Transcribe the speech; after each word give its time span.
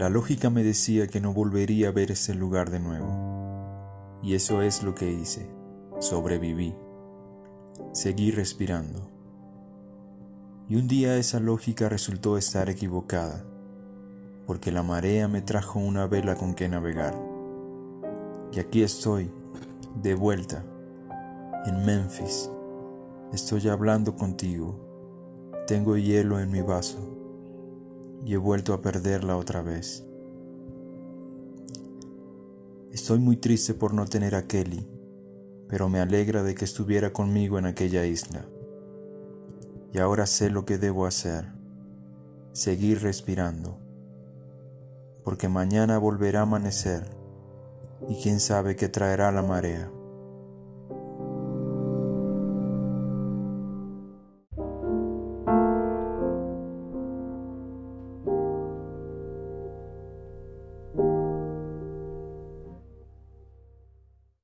La 0.00 0.08
lógica 0.08 0.48
me 0.48 0.62
decía 0.62 1.08
que 1.08 1.20
no 1.20 1.34
volvería 1.34 1.88
a 1.88 1.92
ver 1.92 2.10
ese 2.10 2.34
lugar 2.34 2.70
de 2.70 2.80
nuevo. 2.80 4.18
Y 4.22 4.34
eso 4.34 4.62
es 4.62 4.82
lo 4.82 4.94
que 4.94 5.12
hice. 5.12 5.50
Sobreviví. 5.98 6.74
Seguí 7.92 8.30
respirando. 8.30 9.10
Y 10.68 10.76
un 10.76 10.88
día 10.88 11.16
esa 11.16 11.38
lógica 11.38 11.88
resultó 11.88 12.38
estar 12.38 12.70
equivocada, 12.70 13.44
porque 14.46 14.72
la 14.72 14.82
marea 14.82 15.28
me 15.28 15.42
trajo 15.42 15.78
una 15.78 16.06
vela 16.06 16.36
con 16.36 16.54
que 16.54 16.68
navegar. 16.68 17.14
Y 18.52 18.60
aquí 18.60 18.82
estoy, 18.82 19.30
de 20.02 20.14
vuelta, 20.14 20.64
en 21.66 21.84
Memphis. 21.84 22.50
Estoy 23.32 23.68
hablando 23.68 24.16
contigo. 24.16 24.74
Tengo 25.68 25.96
hielo 25.96 26.40
en 26.40 26.50
mi 26.50 26.62
vaso 26.62 26.98
y 28.24 28.34
he 28.34 28.36
vuelto 28.36 28.74
a 28.74 28.82
perderla 28.82 29.36
otra 29.36 29.62
vez. 29.62 30.04
Estoy 32.90 33.20
muy 33.20 33.36
triste 33.36 33.72
por 33.72 33.94
no 33.94 34.04
tener 34.06 34.34
a 34.34 34.48
Kelly, 34.48 34.84
pero 35.68 35.88
me 35.88 36.00
alegra 36.00 36.42
de 36.42 36.56
que 36.56 36.64
estuviera 36.64 37.12
conmigo 37.12 37.56
en 37.56 37.66
aquella 37.66 38.04
isla. 38.04 38.46
Y 39.92 39.98
ahora 39.98 40.26
sé 40.26 40.50
lo 40.50 40.64
que 40.64 40.78
debo 40.78 41.06
hacer, 41.06 41.52
seguir 42.50 43.00
respirando, 43.00 43.78
porque 45.22 45.48
mañana 45.48 45.98
volverá 45.98 46.40
a 46.40 46.42
amanecer 46.42 47.04
y 48.08 48.20
quién 48.20 48.40
sabe 48.40 48.74
qué 48.74 48.88
traerá 48.88 49.30
la 49.30 49.42
marea. 49.42 49.88